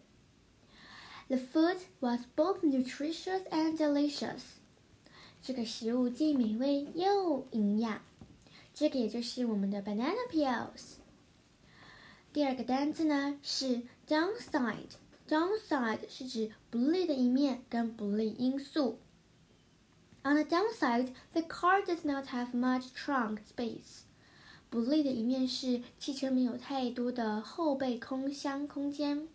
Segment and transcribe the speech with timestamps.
[1.28, 4.40] The food was both nutritious and delicious。
[5.42, 8.02] 这个食物既美味又营养。
[8.74, 10.96] 这个也就是我们的 banana peels。
[12.32, 14.96] 第二个单词呢是 downside。
[15.27, 18.99] Downside 是指不利的一面跟不利因素。
[20.23, 24.01] On the downside, the car does not have much trunk space.
[24.69, 29.27] 不利的一面是汽车没有太多的后备空箱空间。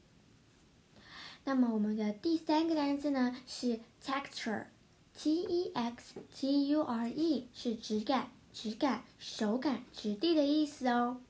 [1.44, 11.20] 那么我们的第三个单词呢是 texture，T E X T U R E 是质感、质感、手感、质地的意思哦。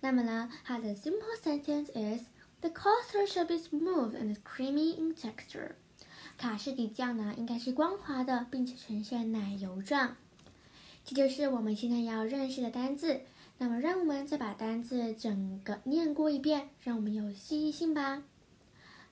[0.00, 2.22] 那么呢，它的 simple sentence is
[2.61, 5.75] The custard should be smooth and creamy in texture。
[6.37, 10.17] 卡士底酱呢，应该是光滑的，并且呈现奶油状。
[11.05, 13.21] 这就是我们现在要认识的单字。
[13.57, 18.23] 那么，让我们再把单字整个念过一遍，让我们有记忆性吧。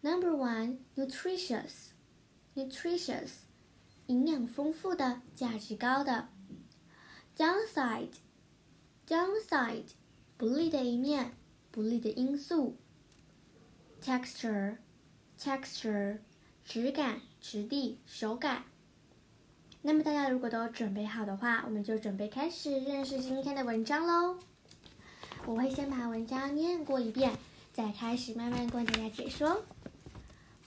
[0.01, 1.89] Number one, nutritious,
[2.55, 3.31] nutritious，
[4.05, 6.29] 营养丰富的，价值高的。
[7.35, 8.13] Downside,
[9.05, 9.87] downside，
[10.37, 11.33] 不利的一面，
[11.71, 12.77] 不利的因素。
[14.04, 14.76] texture
[15.38, 16.18] texture
[16.64, 18.64] 质感、质地、手感。
[19.82, 24.38] 那么大家如果都准备好的话，我们就准备开始认识今天的文章喽。
[25.44, 27.32] 我会先把文章念过一遍，
[27.72, 29.64] 再开始慢慢跟大家解说。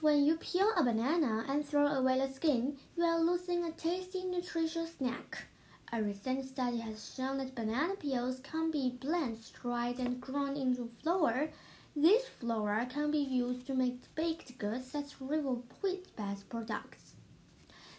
[0.02, 4.22] When you peel a banana and throw away the skin, you are losing a tasty,
[4.24, 5.46] nutritious snack.
[5.90, 10.90] A recent study has shown that banana peels can be blanched, dried, and ground into
[11.02, 11.48] flour.
[11.95, 17.15] this flour can be used to make baked goods such as river wheat-based products.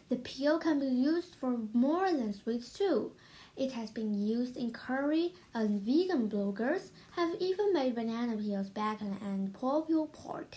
[0.08, 3.12] The peel can be used for more than sweets too.
[3.56, 9.18] It has been used in curry, and vegan bloggers have even made banana peels bacon
[9.20, 10.56] and pulled pork.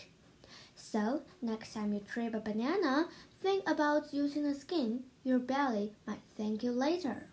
[0.76, 3.10] So, next time you trip a banana,
[3.42, 5.04] think about using the skin.
[5.24, 7.28] Your belly might thank you later.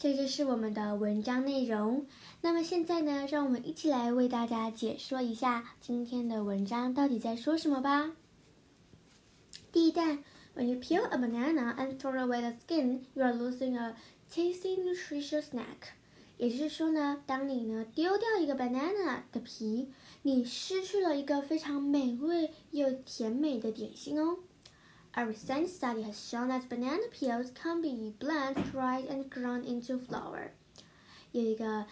[0.00, 2.06] 这就是我们的文章内容。
[2.40, 8.12] 那么现在呢，让我们一起来为大家解说一下今天的文章到底在说什么吧。
[9.72, 10.22] 第一段
[10.54, 13.96] ，When you peel a banana and throw away the skin, you are losing a
[14.32, 15.96] tasty, nutritious snack。
[16.36, 19.88] 也就是说呢，当你呢丢掉一个 banana 的皮，
[20.22, 24.38] 你失去了一个非常美味又甜美的点心哦。
[25.17, 30.51] A recent study has shown that banana peels can be blanched, dried, and ground into flour.
[31.31, 31.85] 有一个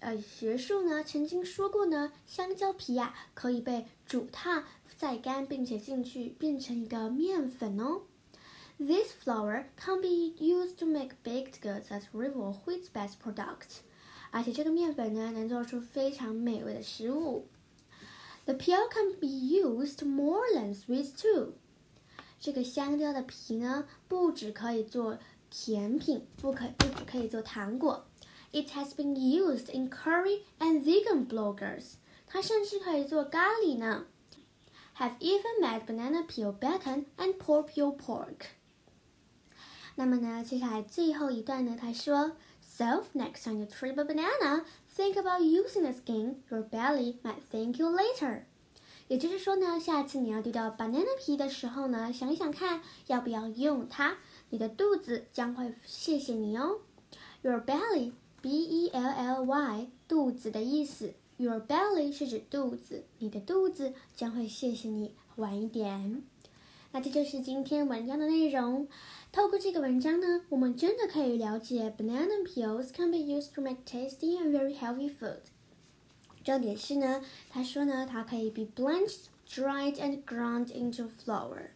[0.00, 4.64] 呃学术呢曾经说过呢，香蕉皮呀、可以被煮烫、
[4.98, 8.02] 晒干，并且进去变成一个面粉哦。
[8.78, 13.80] This flour can be used to make baked goods as river or wheat-based products.
[14.30, 17.48] 而且这个面粉呢，能做出非常美味的食物。
[18.44, 21.52] The peel can be used more than sweets too.
[22.40, 25.18] 这个香蕉的皮呢，不只可以做
[25.50, 28.06] 甜品，不可不只可以做糖果。
[28.52, 31.94] It has been used in curry and vegan bloggers.
[32.26, 34.06] 它甚至可以做咖喱呢。
[34.98, 38.46] Have even made banana peel bacon and pork peel pork.
[39.94, 46.36] 那么呢，接下来最后一段呢，他说，So next time you trip a banana, think about using the skin.
[46.50, 48.44] Your belly might thank you later.
[49.07, 54.17] 也就是说呢，下次你要丢掉 banana 皮的时候呢，想一想看要不要用它，
[54.49, 56.79] 你的肚子将会谢谢你哦。
[57.41, 58.11] Your belly,
[58.41, 61.13] B-E-L-L-Y，肚子的意思。
[61.37, 65.13] Your belly 是指肚子，你的肚子将会谢谢你。
[65.35, 66.23] 晚一点。
[66.91, 68.87] 那这就是今天文章的内容。
[69.31, 75.41] 透过这个文章呢，我们真的可以了解 banana peels can be used to make tasty and very healthy food。
[76.47, 81.71] 重点是呢，他说呢，它可以 be blanched, dried and ground into flour。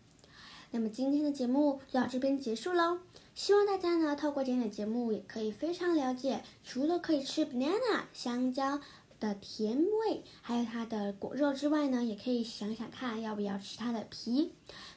[0.72, 3.00] 那么今天的节目就到这边结束喽。
[3.36, 8.80] 希望大家呢，透过今天的节目，也可以非常了解，除了可以吃 banana 香蕉
[9.20, 14.54] 的甜味，还有它的果肉之外呢，也可以想想看，要不要吃它的皮。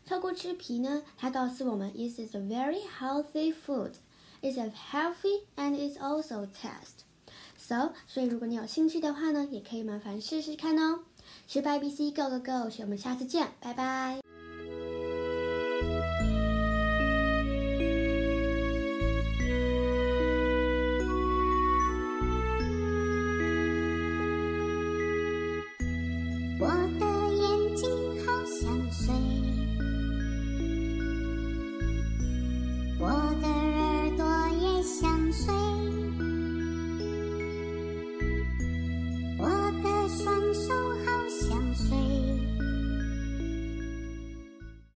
[0.06, 3.94] 透过吃皮呢，它告诉我们，this is a very healthy food,
[4.41, 7.03] is a healthy and it's also taste.
[7.66, 11.00] So，所以如果你有兴趣的话呢，也可以麻烦试试看哦。
[11.46, 14.33] 学 ABC Go Go Go，我们下次见，拜拜。